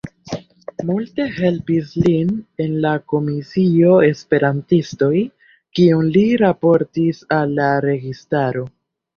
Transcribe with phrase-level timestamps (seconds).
[0.85, 2.31] Multe helpis lin
[2.65, 5.13] en la komisio Esperantistoj,
[5.81, 8.67] kion li raportis al la registaro.